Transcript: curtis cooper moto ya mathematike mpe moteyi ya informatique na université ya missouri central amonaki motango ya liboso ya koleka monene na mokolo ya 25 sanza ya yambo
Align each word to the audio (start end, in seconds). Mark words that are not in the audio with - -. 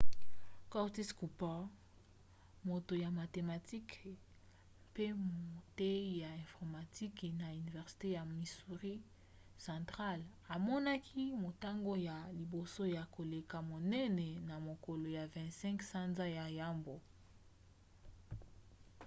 curtis 0.73 1.09
cooper 1.19 1.57
moto 2.69 2.93
ya 3.03 3.09
mathematike 3.19 3.99
mpe 4.91 5.05
moteyi 5.53 6.11
ya 6.23 6.29
informatique 6.45 7.27
na 7.39 7.47
université 7.61 8.07
ya 8.17 8.23
missouri 8.37 8.95
central 9.65 10.19
amonaki 10.55 11.23
motango 11.45 11.93
ya 12.07 12.17
liboso 12.39 12.83
ya 12.95 13.03
koleka 13.15 13.57
monene 13.71 14.27
na 14.47 14.55
mokolo 14.67 15.05
ya 15.17 15.23
25 15.33 15.81
sanza 15.91 16.25
ya 16.37 16.45
yambo 16.59 16.95